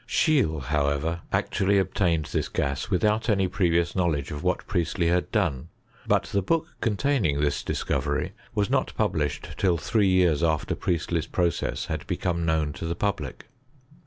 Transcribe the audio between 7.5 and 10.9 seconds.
discovery was not pub lished till three years after